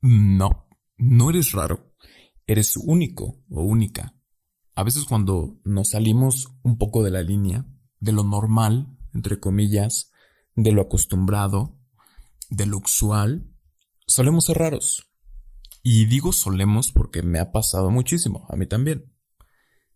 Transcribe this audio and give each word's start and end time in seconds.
No, 0.00 0.68
no 0.96 1.30
eres 1.30 1.52
raro. 1.52 1.94
Eres 2.46 2.76
único 2.76 3.44
o 3.50 3.62
única. 3.62 4.14
A 4.74 4.84
veces 4.84 5.04
cuando 5.04 5.60
nos 5.64 5.90
salimos 5.90 6.48
un 6.62 6.78
poco 6.78 7.02
de 7.02 7.10
la 7.10 7.22
línea, 7.22 7.66
de 8.00 8.12
lo 8.12 8.22
normal, 8.22 8.96
entre 9.12 9.40
comillas, 9.40 10.12
de 10.54 10.72
lo 10.72 10.82
acostumbrado, 10.82 11.78
de 12.48 12.66
lo 12.66 12.78
usual, 12.78 13.52
solemos 14.06 14.46
ser 14.46 14.58
raros. 14.58 15.10
Y 15.82 16.06
digo 16.06 16.32
solemos 16.32 16.92
porque 16.92 17.22
me 17.22 17.38
ha 17.38 17.52
pasado 17.52 17.90
muchísimo, 17.90 18.46
a 18.50 18.56
mí 18.56 18.66
también. 18.66 19.12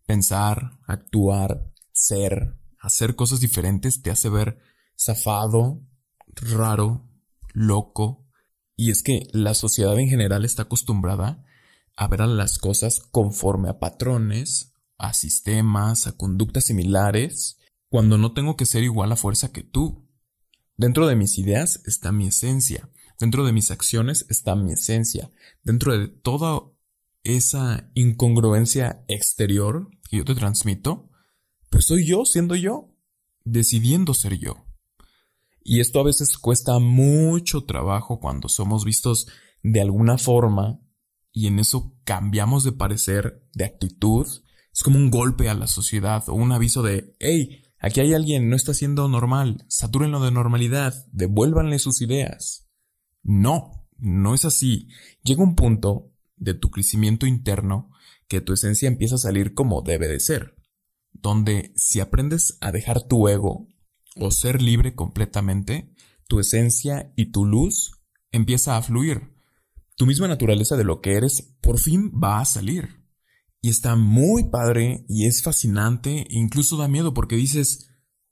Pensar, 0.05 0.79
actuar, 0.85 1.71
ser, 1.91 2.57
hacer 2.79 3.15
cosas 3.15 3.39
diferentes 3.39 4.01
te 4.01 4.11
hace 4.11 4.29
ver 4.29 4.57
zafado, 4.97 5.81
raro, 6.35 7.09
loco. 7.53 8.22
Y 8.75 8.91
es 8.91 9.03
que 9.03 9.27
la 9.31 9.53
sociedad 9.53 9.97
en 9.99 10.09
general 10.09 10.45
está 10.45 10.63
acostumbrada 10.63 11.43
a 11.95 12.07
ver 12.07 12.21
a 12.21 12.27
las 12.27 12.57
cosas 12.57 12.99
conforme 13.11 13.69
a 13.69 13.79
patrones, 13.79 14.73
a 14.97 15.13
sistemas, 15.13 16.07
a 16.07 16.17
conductas 16.17 16.65
similares, 16.65 17.59
cuando 17.89 18.17
no 18.17 18.33
tengo 18.33 18.57
que 18.57 18.65
ser 18.65 18.83
igual 18.83 19.11
a 19.11 19.15
fuerza 19.15 19.51
que 19.51 19.61
tú. 19.61 20.09
Dentro 20.75 21.07
de 21.07 21.15
mis 21.15 21.37
ideas 21.37 21.81
está 21.85 22.11
mi 22.11 22.27
esencia, 22.27 22.89
dentro 23.19 23.45
de 23.45 23.53
mis 23.53 23.69
acciones 23.69 24.25
está 24.29 24.55
mi 24.55 24.73
esencia, 24.73 25.31
dentro 25.61 25.97
de 25.97 26.07
toda 26.07 26.63
esa 27.23 27.91
incongruencia 27.93 29.05
exterior 29.07 29.89
que 30.09 30.17
yo 30.17 30.25
te 30.25 30.35
transmito, 30.35 31.09
pues 31.69 31.85
soy 31.85 32.05
yo 32.05 32.25
siendo 32.25 32.55
yo, 32.55 32.95
decidiendo 33.43 34.13
ser 34.13 34.37
yo. 34.37 34.65
Y 35.63 35.79
esto 35.79 35.99
a 35.99 36.03
veces 36.03 36.37
cuesta 36.37 36.79
mucho 36.79 37.63
trabajo 37.63 38.19
cuando 38.19 38.49
somos 38.49 38.83
vistos 38.83 39.27
de 39.61 39.81
alguna 39.81 40.17
forma 40.17 40.79
y 41.31 41.47
en 41.47 41.59
eso 41.59 41.95
cambiamos 42.03 42.63
de 42.63 42.73
parecer, 42.73 43.47
de 43.53 43.65
actitud. 43.65 44.27
Es 44.73 44.83
como 44.83 44.97
un 44.97 45.09
golpe 45.09 45.49
a 45.49 45.53
la 45.53 45.67
sociedad 45.67 46.23
o 46.27 46.33
un 46.33 46.51
aviso 46.51 46.83
de, 46.83 47.15
hey, 47.19 47.63
aquí 47.79 48.01
hay 48.01 48.13
alguien, 48.13 48.49
no 48.49 48.55
está 48.55 48.73
siendo 48.73 49.07
normal, 49.07 49.65
satúrenlo 49.69 50.19
de 50.19 50.31
normalidad, 50.31 50.93
devuélvanle 51.11 51.79
sus 51.79 52.01
ideas. 52.01 52.67
No, 53.23 53.87
no 53.97 54.33
es 54.33 54.45
así. 54.45 54.89
Llega 55.23 55.43
un 55.43 55.55
punto 55.55 56.11
de 56.35 56.53
tu 56.53 56.71
crecimiento 56.71 57.25
interno 57.25 57.89
que 58.27 58.41
tu 58.41 58.53
esencia 58.53 58.87
empieza 58.87 59.15
a 59.15 59.19
salir 59.19 59.53
como 59.53 59.81
debe 59.81 60.07
de 60.07 60.19
ser, 60.19 60.55
donde 61.11 61.71
si 61.75 61.99
aprendes 61.99 62.57
a 62.61 62.71
dejar 62.71 63.03
tu 63.03 63.27
ego 63.27 63.67
o 64.15 64.31
ser 64.31 64.61
libre 64.61 64.95
completamente, 64.95 65.93
tu 66.27 66.39
esencia 66.39 67.13
y 67.15 67.31
tu 67.31 67.45
luz 67.45 67.91
empieza 68.31 68.77
a 68.77 68.81
fluir. 68.81 69.33
Tu 69.95 70.05
misma 70.05 70.27
naturaleza 70.27 70.75
de 70.75 70.83
lo 70.83 71.01
que 71.01 71.13
eres 71.13 71.53
por 71.61 71.79
fin 71.79 72.11
va 72.11 72.39
a 72.39 72.45
salir. 72.45 73.03
Y 73.61 73.69
está 73.69 73.95
muy 73.95 74.49
padre 74.49 75.05
y 75.07 75.25
es 75.25 75.41
fascinante 75.41 76.25
e 76.29 76.37
incluso 76.37 76.77
da 76.77 76.87
miedo 76.87 77.13
porque 77.13 77.35
dices, 77.35 77.89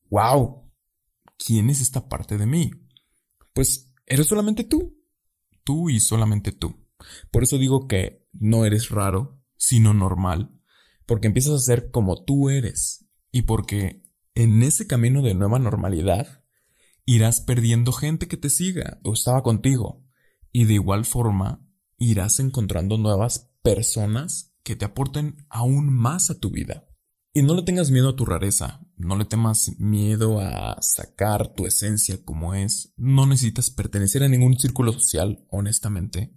wow, 0.09 0.69
¿quién 1.37 1.69
es 1.69 1.79
esta 1.79 2.09
parte 2.09 2.37
de 2.37 2.45
mí? 2.45 2.71
Pues 3.53 3.93
eres 4.05 4.27
solamente 4.27 4.63
tú. 4.63 4.97
Tú 5.63 5.89
y 5.89 5.99
solamente 5.99 6.51
tú. 6.51 6.75
Por 7.31 7.43
eso 7.43 7.57
digo 7.57 7.87
que 7.87 8.27
no 8.33 8.65
eres 8.65 8.89
raro, 8.89 9.41
sino 9.57 9.93
normal, 9.93 10.59
porque 11.05 11.27
empiezas 11.27 11.53
a 11.53 11.59
ser 11.59 11.91
como 11.91 12.23
tú 12.23 12.49
eres 12.49 13.05
y 13.31 13.43
porque 13.43 14.03
en 14.35 14.63
ese 14.63 14.87
camino 14.87 15.21
de 15.21 15.33
nueva 15.33 15.59
normalidad, 15.59 16.43
irás 17.05 17.41
perdiendo 17.41 17.91
gente 17.91 18.27
que 18.27 18.37
te 18.37 18.49
siga 18.49 18.99
o 19.03 19.13
estaba 19.13 19.43
contigo. 19.43 20.05
Y 20.51 20.65
de 20.65 20.75
igual 20.75 21.05
forma, 21.05 21.65
irás 21.97 22.39
encontrando 22.39 22.97
nuevas 22.97 23.51
personas 23.61 24.53
que 24.63 24.75
te 24.75 24.85
aporten 24.85 25.45
aún 25.49 25.93
más 25.93 26.29
a 26.29 26.39
tu 26.39 26.51
vida. 26.51 26.87
Y 27.33 27.43
no 27.43 27.55
le 27.55 27.63
tengas 27.63 27.91
miedo 27.91 28.09
a 28.09 28.15
tu 28.15 28.25
rareza, 28.25 28.81
no 28.97 29.17
le 29.17 29.23
temas 29.23 29.79
miedo 29.79 30.41
a 30.41 30.77
sacar 30.81 31.53
tu 31.53 31.65
esencia 31.65 32.23
como 32.25 32.53
es. 32.53 32.93
No 32.97 33.25
necesitas 33.25 33.69
pertenecer 33.69 34.23
a 34.23 34.27
ningún 34.27 34.59
círculo 34.59 34.91
social, 34.91 35.45
honestamente, 35.49 36.35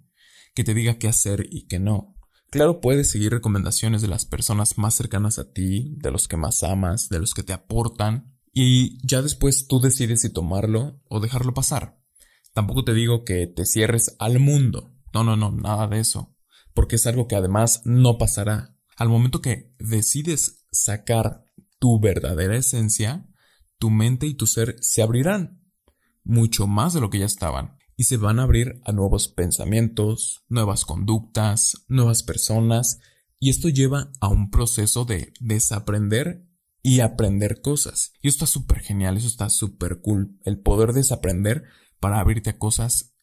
que 0.53 0.63
te 0.63 0.73
diga 0.73 0.97
qué 0.97 1.09
hacer 1.09 1.47
y 1.51 1.67
qué 1.67 1.79
no. 1.79 2.14
Claro, 2.55 2.79
puedes 2.79 3.11
seguir 3.11 3.33
recomendaciones 3.33 4.01
de 4.01 4.07
las 4.07 4.23
personas 4.23 4.77
más 4.77 4.95
cercanas 4.95 5.39
a 5.39 5.51
ti, 5.51 5.93
de 5.97 6.09
los 6.09 6.29
que 6.29 6.37
más 6.37 6.63
amas, 6.63 7.09
de 7.09 7.19
los 7.19 7.33
que 7.33 7.43
te 7.43 7.51
aportan, 7.51 8.33
y 8.53 8.97
ya 9.05 9.21
después 9.21 9.67
tú 9.67 9.81
decides 9.81 10.21
si 10.21 10.31
tomarlo 10.31 11.01
o 11.09 11.19
dejarlo 11.19 11.53
pasar. 11.53 11.99
Tampoco 12.53 12.85
te 12.85 12.93
digo 12.93 13.25
que 13.25 13.45
te 13.45 13.65
cierres 13.65 14.15
al 14.19 14.39
mundo. 14.39 14.95
No, 15.13 15.25
no, 15.25 15.35
no, 15.35 15.51
nada 15.51 15.89
de 15.89 15.99
eso. 15.99 16.33
Porque 16.73 16.95
es 16.95 17.05
algo 17.07 17.27
que 17.27 17.35
además 17.35 17.81
no 17.83 18.17
pasará. 18.17 18.73
Al 18.95 19.09
momento 19.09 19.41
que 19.41 19.75
decides 19.77 20.65
sacar 20.71 21.43
tu 21.77 21.99
verdadera 21.99 22.55
esencia, 22.55 23.27
tu 23.79 23.89
mente 23.89 24.27
y 24.27 24.33
tu 24.33 24.47
ser 24.47 24.77
se 24.79 25.01
abrirán. 25.01 25.61
Mucho 26.23 26.67
más 26.67 26.93
de 26.93 27.01
lo 27.01 27.09
que 27.09 27.19
ya 27.19 27.25
estaban 27.25 27.75
y 27.97 28.03
se 28.03 28.17
van 28.17 28.39
a 28.39 28.43
abrir 28.43 28.81
a 28.83 28.91
nuevos 28.91 29.27
pensamientos, 29.27 30.43
nuevas 30.49 30.85
conductas, 30.85 31.85
nuevas 31.87 32.23
personas, 32.23 32.99
y 33.39 33.49
esto 33.49 33.69
lleva 33.69 34.11
a 34.21 34.27
un 34.27 34.49
proceso 34.49 35.05
de 35.05 35.33
desaprender 35.39 36.45
y 36.81 36.99
aprender 36.99 37.61
cosas. 37.61 38.13
Y 38.21 38.27
esto 38.27 38.45
está 38.45 38.59
súper 38.59 38.79
genial, 38.79 39.17
eso 39.17 39.27
está 39.27 39.49
súper 39.49 40.01
cool, 40.01 40.39
el 40.45 40.59
poder 40.59 40.93
desaprender 40.93 41.63
para 41.99 42.19
abrirte 42.19 42.51
a 42.51 42.57
cosas 42.57 43.15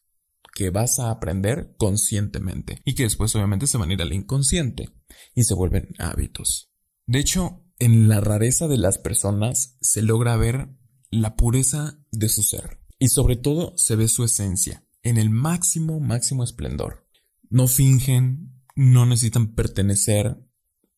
que 0.55 0.71
vas 0.71 0.99
a 0.99 1.11
aprender 1.11 1.75
conscientemente 1.78 2.82
y 2.84 2.94
que 2.94 3.05
después 3.05 3.34
obviamente 3.34 3.66
se 3.66 3.78
van 3.78 3.91
a 3.91 3.93
ir 3.94 4.03
al 4.03 4.12
inconsciente 4.12 4.91
y 5.34 5.44
se 5.44 5.55
vuelven 5.55 5.94
hábitos. 5.99 6.71
De 7.06 7.21
hecho, 7.21 7.65
en 7.78 8.09
la 8.09 8.21
rareza 8.21 8.69
de 8.69 8.78
las 8.78 8.99
personas 8.99 9.77
se 9.81 10.03
logra 10.03 10.37
ver 10.37 10.69
la 11.11 11.37
pureza 11.37 11.99
de 12.11 12.28
su 12.28 12.43
ser. 12.43 12.81
Y 13.02 13.08
sobre 13.08 13.34
todo 13.34 13.72
se 13.76 13.96
ve 13.96 14.06
su 14.06 14.22
esencia, 14.22 14.86
en 15.02 15.18
el 15.18 15.28
máximo, 15.28 15.98
máximo 15.98 16.44
esplendor. 16.44 17.04
No 17.50 17.66
fingen, 17.66 18.62
no 18.76 19.06
necesitan 19.06 19.56
pertenecer, 19.56 20.38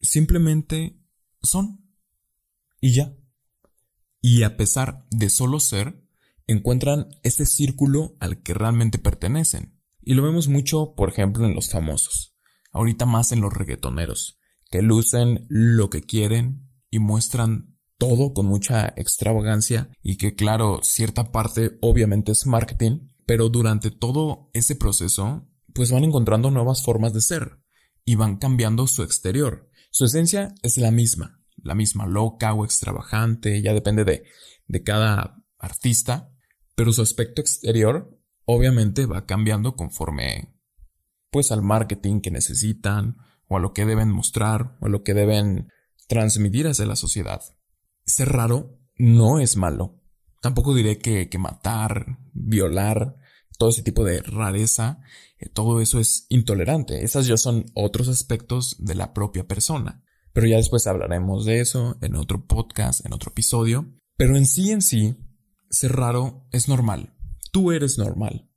simplemente 0.02 1.00
son. 1.42 1.82
Y 2.78 2.92
ya. 2.92 3.16
Y 4.20 4.42
a 4.42 4.58
pesar 4.58 5.06
de 5.12 5.30
solo 5.30 5.60
ser, 5.60 6.06
encuentran 6.46 7.08
ese 7.22 7.46
círculo 7.46 8.18
al 8.20 8.42
que 8.42 8.52
realmente 8.52 8.98
pertenecen. 8.98 9.80
Y 10.02 10.12
lo 10.12 10.24
vemos 10.24 10.46
mucho, 10.46 10.94
por 10.94 11.08
ejemplo, 11.08 11.46
en 11.46 11.54
los 11.54 11.70
famosos. 11.70 12.36
Ahorita 12.70 13.06
más 13.06 13.32
en 13.32 13.40
los 13.40 13.54
reggaetoneros, 13.54 14.38
que 14.70 14.82
lucen 14.82 15.46
lo 15.48 15.88
que 15.88 16.02
quieren 16.02 16.68
y 16.90 16.98
muestran 16.98 17.73
todo 17.98 18.32
con 18.32 18.46
mucha 18.46 18.92
extravagancia 18.96 19.90
y 20.02 20.16
que 20.16 20.34
claro, 20.34 20.80
cierta 20.82 21.30
parte 21.32 21.78
obviamente 21.80 22.32
es 22.32 22.46
marketing, 22.46 23.08
pero 23.26 23.48
durante 23.48 23.90
todo 23.90 24.50
ese 24.52 24.76
proceso 24.76 25.48
pues 25.72 25.90
van 25.90 26.04
encontrando 26.04 26.50
nuevas 26.50 26.82
formas 26.82 27.12
de 27.12 27.20
ser 27.20 27.58
y 28.04 28.14
van 28.14 28.36
cambiando 28.36 28.86
su 28.86 29.02
exterior. 29.02 29.70
Su 29.90 30.04
esencia 30.04 30.54
es 30.62 30.76
la 30.78 30.90
misma, 30.90 31.40
la 31.56 31.74
misma 31.74 32.06
loca 32.06 32.52
o 32.52 32.64
extravagante, 32.64 33.62
ya 33.62 33.72
depende 33.72 34.04
de, 34.04 34.24
de 34.66 34.82
cada 34.82 35.42
artista, 35.58 36.30
pero 36.74 36.92
su 36.92 37.02
aspecto 37.02 37.40
exterior 37.40 38.20
obviamente 38.44 39.06
va 39.06 39.26
cambiando 39.26 39.74
conforme 39.74 40.54
pues 41.30 41.50
al 41.50 41.62
marketing 41.62 42.20
que 42.20 42.30
necesitan 42.30 43.16
o 43.48 43.56
a 43.56 43.60
lo 43.60 43.72
que 43.72 43.84
deben 43.84 44.10
mostrar 44.10 44.76
o 44.80 44.86
a 44.86 44.88
lo 44.88 45.02
que 45.02 45.14
deben 45.14 45.68
transmitir 46.06 46.68
hacia 46.68 46.86
la 46.86 46.96
sociedad 46.96 47.40
ser 48.06 48.30
raro 48.30 48.78
no 48.96 49.40
es 49.40 49.56
malo. 49.56 50.00
Tampoco 50.40 50.74
diré 50.74 50.98
que, 50.98 51.28
matar, 51.38 52.18
violar, 52.32 53.16
todo 53.58 53.70
ese 53.70 53.82
tipo 53.82 54.04
de 54.04 54.20
rareza, 54.20 55.00
eh, 55.38 55.48
todo 55.48 55.80
eso 55.80 56.00
es 56.00 56.26
intolerante. 56.28 57.02
Esas 57.02 57.26
ya 57.26 57.36
son 57.36 57.66
otros 57.74 58.08
aspectos 58.08 58.76
de 58.78 58.94
la 58.94 59.14
propia 59.14 59.46
persona. 59.46 60.04
Pero 60.32 60.46
ya 60.46 60.56
después 60.56 60.86
hablaremos 60.86 61.44
de 61.44 61.60
eso 61.60 61.96
en 62.02 62.16
otro 62.16 62.46
podcast, 62.46 63.06
en 63.06 63.12
otro 63.12 63.30
episodio. 63.30 63.94
Pero 64.16 64.36
en 64.36 64.46
sí, 64.46 64.70
en 64.70 64.82
sí, 64.82 65.16
ser 65.70 65.92
raro 65.92 66.46
es 66.50 66.68
normal. 66.68 67.14
Tú 67.52 67.72
eres 67.72 67.98
normal. 67.98 68.50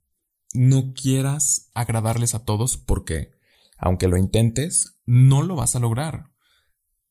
No 0.54 0.92
quieras 0.92 1.70
agradarles 1.74 2.34
a 2.34 2.44
todos 2.44 2.76
porque, 2.76 3.32
aunque 3.76 4.08
lo 4.08 4.16
intentes, 4.16 5.00
no 5.06 5.42
lo 5.42 5.56
vas 5.56 5.76
a 5.76 5.80
lograr. 5.80 6.32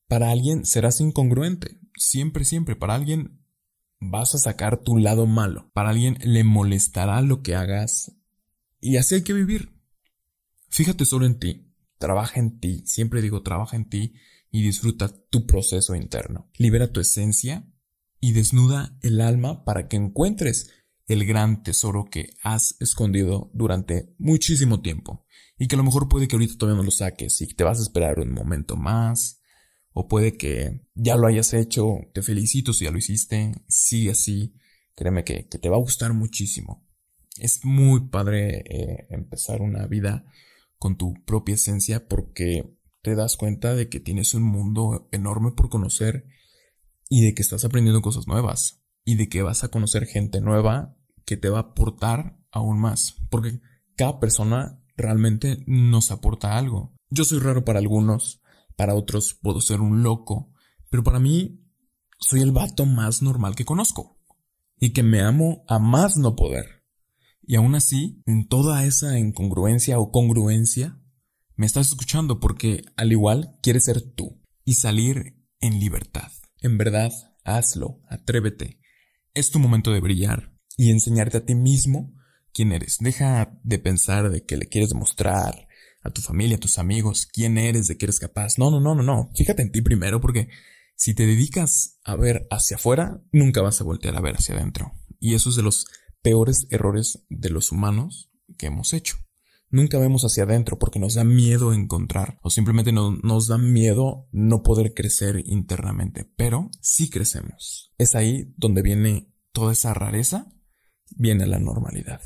Para 0.08 0.30
alguien 0.30 0.64
serás 0.64 1.00
incongruente 1.00 1.78
siempre, 1.98 2.44
siempre, 2.44 2.76
para 2.76 2.94
alguien 2.94 3.44
vas 4.00 4.34
a 4.34 4.38
sacar 4.38 4.82
tu 4.82 4.96
lado 4.96 5.26
malo. 5.26 5.70
Para 5.74 5.90
alguien 5.90 6.18
le 6.22 6.44
molestará 6.44 7.20
lo 7.22 7.42
que 7.42 7.54
hagas. 7.54 8.12
Y 8.80 8.96
así 8.96 9.16
hay 9.16 9.22
que 9.22 9.32
vivir. 9.32 9.72
Fíjate 10.68 11.04
solo 11.04 11.26
en 11.26 11.38
ti. 11.38 11.72
Trabaja 11.98 12.40
en 12.40 12.60
ti. 12.60 12.82
Siempre 12.86 13.22
digo, 13.22 13.42
trabaja 13.42 13.76
en 13.76 13.88
ti 13.88 14.14
y 14.50 14.62
disfruta 14.62 15.14
tu 15.30 15.46
proceso 15.46 15.94
interno. 15.94 16.48
Libera 16.56 16.92
tu 16.92 17.00
esencia 17.00 17.70
y 18.20 18.32
desnuda 18.32 18.96
el 19.02 19.20
alma 19.20 19.64
para 19.64 19.88
que 19.88 19.96
encuentres 19.96 20.70
el 21.06 21.24
gran 21.26 21.62
tesoro 21.62 22.04
que 22.10 22.34
has 22.42 22.76
escondido 22.80 23.50
durante 23.54 24.14
muchísimo 24.18 24.80
tiempo. 24.80 25.24
Y 25.58 25.66
que 25.66 25.74
a 25.74 25.78
lo 25.78 25.84
mejor 25.84 26.08
puede 26.08 26.28
que 26.28 26.36
ahorita 26.36 26.56
todavía 26.56 26.78
no 26.78 26.84
lo 26.84 26.90
saques 26.92 27.40
y 27.40 27.48
te 27.48 27.64
vas 27.64 27.80
a 27.80 27.82
esperar 27.82 28.20
un 28.20 28.32
momento 28.32 28.76
más. 28.76 29.37
O 29.92 30.08
puede 30.08 30.36
que 30.36 30.86
ya 30.94 31.16
lo 31.16 31.26
hayas 31.26 31.54
hecho. 31.54 31.98
Te 32.12 32.22
felicito 32.22 32.72
si 32.72 32.84
ya 32.84 32.90
lo 32.90 32.98
hiciste. 32.98 33.52
Sigue 33.68 34.10
así. 34.10 34.54
Créeme 34.94 35.24
que, 35.24 35.44
te 35.44 35.68
va 35.68 35.76
a 35.76 35.80
gustar 35.80 36.12
muchísimo. 36.12 36.86
Es 37.38 37.64
muy 37.64 38.08
padre 38.08 38.64
eh, 38.68 39.06
empezar 39.10 39.60
una 39.62 39.86
vida 39.86 40.24
con 40.78 40.96
tu 40.96 41.14
propia 41.24 41.54
esencia 41.54 42.06
porque 42.08 42.76
te 43.02 43.14
das 43.14 43.36
cuenta 43.36 43.74
de 43.74 43.88
que 43.88 44.00
tienes 44.00 44.34
un 44.34 44.42
mundo 44.42 45.08
enorme 45.12 45.52
por 45.52 45.68
conocer 45.68 46.26
y 47.08 47.24
de 47.24 47.34
que 47.34 47.42
estás 47.42 47.64
aprendiendo 47.64 48.02
cosas 48.02 48.26
nuevas 48.26 48.82
y 49.04 49.16
de 49.16 49.28
que 49.28 49.42
vas 49.42 49.64
a 49.64 49.68
conocer 49.68 50.06
gente 50.06 50.40
nueva 50.40 50.96
que 51.24 51.36
te 51.36 51.48
va 51.48 51.58
a 51.58 51.62
aportar 51.62 52.38
aún 52.50 52.80
más. 52.80 53.16
Porque 53.30 53.60
cada 53.96 54.20
persona 54.20 54.82
realmente 54.96 55.62
nos 55.66 56.10
aporta 56.10 56.58
algo. 56.58 56.94
Yo 57.10 57.24
soy 57.24 57.38
raro 57.38 57.64
para 57.64 57.78
algunos, 57.78 58.42
para 58.78 58.94
otros 58.94 59.34
puedo 59.34 59.60
ser 59.60 59.80
un 59.80 60.04
loco, 60.04 60.52
pero 60.88 61.02
para 61.02 61.18
mí 61.18 61.64
soy 62.20 62.42
el 62.42 62.52
vato 62.52 62.86
más 62.86 63.22
normal 63.22 63.56
que 63.56 63.64
conozco 63.64 64.20
y 64.78 64.90
que 64.90 65.02
me 65.02 65.20
amo 65.20 65.64
a 65.66 65.80
más 65.80 66.16
no 66.16 66.36
poder. 66.36 66.84
Y 67.42 67.56
aún 67.56 67.74
así, 67.74 68.22
en 68.24 68.46
toda 68.46 68.84
esa 68.84 69.18
incongruencia 69.18 69.98
o 69.98 70.12
congruencia, 70.12 70.96
me 71.56 71.66
estás 71.66 71.88
escuchando 71.88 72.38
porque 72.38 72.84
al 72.94 73.10
igual 73.10 73.58
quieres 73.62 73.84
ser 73.84 74.00
tú 74.00 74.40
y 74.64 74.74
salir 74.74 75.34
en 75.60 75.80
libertad. 75.80 76.30
En 76.60 76.78
verdad, 76.78 77.10
hazlo, 77.42 78.00
atrévete. 78.08 78.78
Es 79.34 79.50
tu 79.50 79.58
momento 79.58 79.90
de 79.90 80.00
brillar 80.00 80.54
y 80.76 80.92
enseñarte 80.92 81.38
a 81.38 81.44
ti 81.44 81.56
mismo 81.56 82.14
quién 82.52 82.70
eres. 82.70 82.98
Deja 83.00 83.58
de 83.64 83.80
pensar 83.80 84.30
de 84.30 84.44
que 84.46 84.56
le 84.56 84.68
quieres 84.68 84.90
demostrar 84.90 85.66
a 86.02 86.10
tu 86.10 86.20
familia, 86.20 86.56
a 86.56 86.60
tus 86.60 86.78
amigos, 86.78 87.26
quién 87.26 87.58
eres, 87.58 87.86
de 87.86 87.96
que 87.96 88.06
eres 88.06 88.20
capaz. 88.20 88.58
No, 88.58 88.70
no, 88.70 88.80
no, 88.80 88.94
no, 88.94 89.02
no. 89.02 89.30
Fíjate 89.34 89.62
en 89.62 89.72
ti 89.72 89.82
primero 89.82 90.20
porque 90.20 90.48
si 90.96 91.14
te 91.14 91.26
dedicas 91.26 91.98
a 92.04 92.16
ver 92.16 92.46
hacia 92.50 92.76
afuera, 92.76 93.22
nunca 93.32 93.62
vas 93.62 93.80
a 93.80 93.84
voltear 93.84 94.16
a 94.16 94.20
ver 94.20 94.36
hacia 94.36 94.54
adentro. 94.54 94.92
Y 95.20 95.34
eso 95.34 95.50
es 95.50 95.56
de 95.56 95.62
los 95.62 95.86
peores 96.22 96.66
errores 96.70 97.24
de 97.28 97.50
los 97.50 97.72
humanos 97.72 98.30
que 98.56 98.66
hemos 98.66 98.92
hecho. 98.92 99.16
Nunca 99.70 99.98
vemos 99.98 100.22
hacia 100.24 100.44
adentro 100.44 100.78
porque 100.78 100.98
nos 100.98 101.14
da 101.14 101.24
miedo 101.24 101.74
encontrar 101.74 102.38
o 102.42 102.48
simplemente 102.48 102.90
nos 102.90 103.48
da 103.48 103.58
miedo 103.58 104.26
no 104.32 104.62
poder 104.62 104.94
crecer 104.94 105.42
internamente, 105.44 106.24
pero 106.36 106.70
sí 106.80 107.10
crecemos. 107.10 107.92
Es 107.98 108.14
ahí 108.14 108.54
donde 108.56 108.80
viene 108.80 109.30
toda 109.52 109.72
esa 109.72 109.92
rareza, 109.92 110.50
viene 111.10 111.46
la 111.46 111.58
normalidad. 111.58 112.22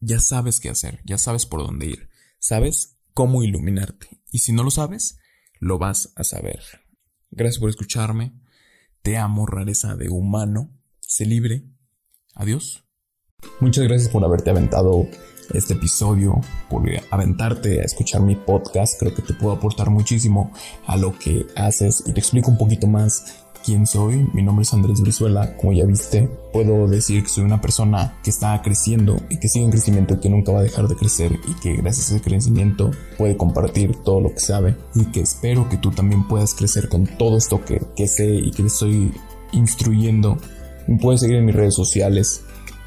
Ya 0.00 0.18
sabes 0.18 0.58
qué 0.58 0.70
hacer, 0.70 1.00
ya 1.04 1.18
sabes 1.18 1.46
por 1.46 1.64
dónde 1.64 1.86
ir, 1.86 2.08
sabes 2.40 2.98
cómo 3.14 3.42
iluminarte 3.42 4.22
y 4.30 4.38
si 4.38 4.52
no 4.52 4.62
lo 4.62 4.70
sabes, 4.70 5.18
lo 5.60 5.78
vas 5.78 6.12
a 6.16 6.24
saber. 6.24 6.62
Gracias 7.30 7.60
por 7.60 7.70
escucharme. 7.70 8.32
Te 9.02 9.16
amo, 9.16 9.46
rareza 9.46 9.96
de 9.96 10.08
humano. 10.08 10.70
Sé 11.00 11.26
libre. 11.26 11.64
Adiós. 12.34 12.84
Muchas 13.60 13.84
gracias 13.84 14.10
por 14.10 14.24
haberte 14.24 14.50
aventado 14.50 15.06
este 15.52 15.74
episodio, 15.74 16.40
por 16.70 16.84
aventarte 17.10 17.80
a 17.80 17.84
escuchar 17.84 18.22
mi 18.22 18.36
podcast. 18.36 18.98
Creo 18.98 19.14
que 19.14 19.22
te 19.22 19.34
puedo 19.34 19.52
aportar 19.52 19.90
muchísimo 19.90 20.52
a 20.86 20.96
lo 20.96 21.18
que 21.18 21.46
haces 21.56 22.04
y 22.06 22.12
te 22.12 22.20
explico 22.20 22.50
un 22.50 22.58
poquito 22.58 22.86
más 22.86 23.41
quién 23.64 23.86
soy. 23.86 24.28
Mi 24.32 24.42
nombre 24.42 24.62
es 24.62 24.72
Andrés 24.72 25.00
Brizuela, 25.00 25.56
como 25.56 25.72
ya 25.72 25.84
viste. 25.84 26.28
Puedo 26.52 26.86
decir 26.86 27.22
que 27.22 27.28
soy 27.28 27.44
una 27.44 27.60
persona 27.60 28.18
que 28.22 28.30
está 28.30 28.60
creciendo 28.62 29.16
y 29.30 29.38
que 29.38 29.48
sigue 29.48 29.64
en 29.64 29.70
crecimiento 29.70 30.20
que 30.20 30.28
nunca 30.28 30.52
va 30.52 30.60
a 30.60 30.62
dejar 30.62 30.88
de 30.88 30.96
crecer 30.96 31.38
y 31.46 31.54
que 31.60 31.76
gracias 31.76 32.10
a 32.10 32.16
ese 32.16 32.24
crecimiento 32.24 32.90
puede 33.18 33.36
compartir 33.36 33.96
todo 34.02 34.20
lo 34.20 34.30
que 34.30 34.40
sabe 34.40 34.76
y 34.94 35.06
que 35.06 35.20
espero 35.20 35.68
que 35.68 35.76
tú 35.76 35.90
también 35.90 36.26
puedas 36.28 36.54
crecer 36.54 36.88
con 36.88 37.06
todo 37.06 37.38
esto 37.38 37.64
que, 37.64 37.80
que 37.96 38.08
sé 38.08 38.26
y 38.26 38.50
que 38.50 38.66
estoy 38.66 39.12
instruyendo. 39.52 40.38
Me 40.86 40.98
puedes 40.98 41.20
seguir 41.20 41.36
en 41.36 41.46
mis 41.46 41.54
redes 41.54 41.74
sociales. 41.74 42.42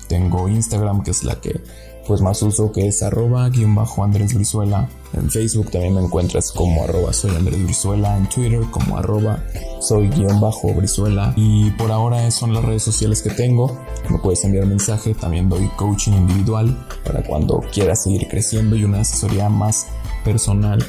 Tengo 0.08 0.48
Instagram, 0.48 1.04
que 1.04 1.12
es 1.12 1.24
la 1.24 1.42
que 1.42 1.62
pues 2.08 2.22
más 2.22 2.42
uso 2.44 2.72
que 2.72 2.88
es 2.88 3.02
arroba 3.02 3.50
guion 3.50 3.76
bajo 3.76 4.04
Andrés 4.04 4.34
Brizuela. 4.34 4.88
En 5.14 5.30
Facebook 5.30 5.72
también 5.72 5.96
me 5.96 6.02
encuentras 6.02 6.52
como 6.52 6.84
arroba 6.84 7.14
soy 7.14 7.36
Andrés 7.36 7.64
Brizuela. 7.64 8.18
En 8.18 8.28
Twitter 8.30 8.62
como 8.72 8.98
arroba 8.98 9.44
soy 9.80 10.10
guion 10.10 10.40
bajo 10.40 10.74
Brizuela. 10.74 11.34
Y 11.36 11.72
por 11.72 11.92
ahora 11.92 12.30
son 12.32 12.54
las 12.54 12.64
redes 12.64 12.84
sociales 12.84 13.22
que 13.22 13.30
tengo. 13.30 13.80
Me 14.10 14.20
puedes 14.20 14.44
enviar 14.44 14.66
mensaje. 14.66 15.16
También 15.16 15.50
doy 15.50 15.68
coaching 15.78 16.14
individual 16.14 16.88
para 17.04 17.24
cuando 17.24 17.62
quieras 17.74 18.04
seguir 18.04 18.28
creciendo 18.28 18.76
y 18.76 18.84
una 18.84 19.02
asesoría 19.02 19.50
más 19.50 19.88
personal. 20.24 20.84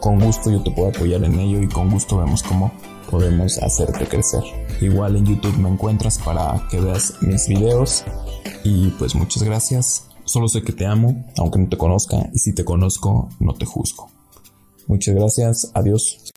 Con 0.00 0.18
gusto 0.18 0.50
yo 0.50 0.62
te 0.62 0.70
puedo 0.70 0.88
apoyar 0.88 1.24
en 1.24 1.38
ello 1.38 1.60
y 1.60 1.68
con 1.68 1.90
gusto 1.90 2.18
vemos 2.18 2.42
cómo 2.42 2.72
podemos 3.10 3.58
hacerte 3.58 4.06
crecer. 4.06 4.42
Igual 4.80 5.16
en 5.16 5.26
YouTube 5.26 5.56
me 5.58 5.68
encuentras 5.68 6.18
para 6.18 6.66
que 6.70 6.80
veas 6.80 7.14
mis 7.20 7.48
videos. 7.48 8.04
Y 8.64 8.90
pues 8.90 9.14
muchas 9.14 9.42
gracias 9.42 10.09
Solo 10.30 10.46
sé 10.46 10.62
que 10.62 10.72
te 10.72 10.86
amo, 10.86 11.26
aunque 11.38 11.58
no 11.58 11.68
te 11.68 11.76
conozca, 11.76 12.30
y 12.32 12.38
si 12.38 12.52
te 12.52 12.64
conozco, 12.64 13.28
no 13.40 13.52
te 13.52 13.66
juzgo. 13.66 14.08
Muchas 14.86 15.16
gracias, 15.16 15.72
adiós. 15.74 16.20